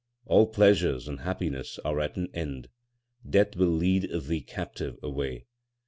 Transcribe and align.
All 0.25 0.47
pleasures 0.47 1.07
and 1.07 1.19
happiness 1.19 1.77
are 1.85 1.99
at 1.99 2.15
an 2.17 2.29
end; 2.33 2.69
Death 3.29 3.55
will 3.55 3.67
lead 3.67 4.09
thee 4.11 4.41
captive 4.41 4.97
away. 5.03 5.45